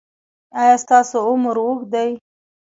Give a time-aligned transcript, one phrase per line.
[0.61, 2.11] ایا ستاسو عمر اوږد دی؟